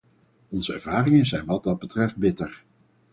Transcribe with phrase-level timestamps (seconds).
[0.49, 2.63] Onze ervaringen zijn wat dat betreft bitter.